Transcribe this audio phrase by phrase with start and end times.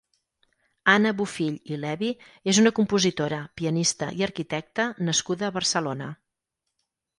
[0.93, 2.09] Anna Bofill i Levi
[2.55, 6.13] és una compositora, pianista i arquitecta nascuda a Barcelona.